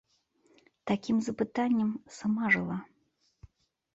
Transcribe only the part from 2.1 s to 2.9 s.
сама жыла.